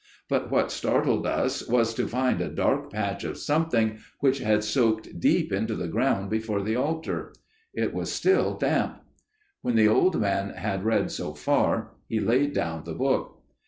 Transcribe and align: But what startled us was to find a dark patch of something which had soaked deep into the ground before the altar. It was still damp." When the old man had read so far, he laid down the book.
But 0.27 0.49
what 0.49 0.71
startled 0.71 1.27
us 1.27 1.67
was 1.67 1.93
to 1.93 2.07
find 2.07 2.41
a 2.41 2.47
dark 2.49 2.91
patch 2.91 3.23
of 3.23 3.37
something 3.37 3.99
which 4.19 4.39
had 4.39 4.63
soaked 4.63 5.19
deep 5.19 5.53
into 5.53 5.75
the 5.75 5.87
ground 5.87 6.31
before 6.31 6.63
the 6.63 6.75
altar. 6.75 7.33
It 7.75 7.93
was 7.93 8.11
still 8.11 8.55
damp." 8.57 8.99
When 9.61 9.75
the 9.75 9.87
old 9.87 10.19
man 10.19 10.55
had 10.55 10.85
read 10.85 11.11
so 11.11 11.35
far, 11.35 11.91
he 12.09 12.19
laid 12.19 12.51
down 12.53 12.83
the 12.83 12.95
book. 12.95 13.43